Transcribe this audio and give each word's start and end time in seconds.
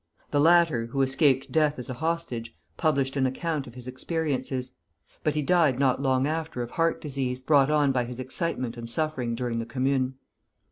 The 0.31 0.39
latter, 0.39 0.87
who 0.87 1.03
escaped 1.03 1.51
death 1.51 1.77
as 1.77 1.87
a 1.87 1.93
hostage, 1.93 2.55
published 2.75 3.15
an 3.17 3.27
account 3.27 3.67
of 3.67 3.75
his 3.75 3.87
experiences; 3.87 4.71
but 5.23 5.35
he 5.35 5.43
died 5.43 5.77
not 5.77 6.01
long 6.01 6.25
after 6.25 6.63
of 6.63 6.71
heart 6.71 6.99
disease, 6.99 7.39
brought 7.39 7.69
on 7.69 7.91
by 7.91 8.05
his 8.05 8.19
excitement 8.19 8.77
and 8.77 8.89
suffering 8.89 9.35
during 9.35 9.59
the 9.59 9.65
Commune. 9.67 10.15